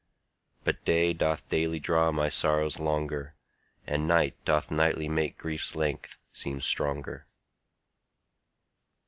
But 0.63 0.83
day 0.83 1.13
doth 1.13 1.47
daily 1.47 1.79
draw 1.79 2.11
my 2.11 2.27
sorrows 2.27 2.79
longer, 2.79 3.35
And 3.85 4.07
night 4.07 4.33
doth 4.45 4.71
nightly 4.71 5.07
make 5.07 5.37
grief's 5.37 5.75
length 5.75 6.17
seem 6.33 6.59
stronger. 6.61 7.27